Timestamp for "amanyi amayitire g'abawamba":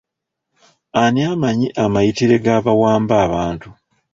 1.31-3.15